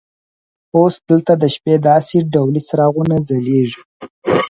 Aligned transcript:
اوس 0.77 0.93
دلته 1.09 1.33
د 1.41 1.43
شپې 1.55 1.75
داسې 1.87 2.17
ډولي 2.33 2.61
څراغونه 2.67 3.15
ځلیږي. 3.27 3.81